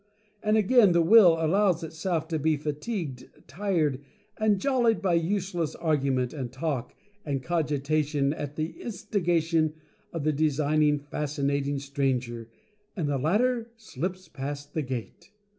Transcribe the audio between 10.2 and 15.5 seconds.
the Designing Fascinating Stranger, and the latter slips past the Gate.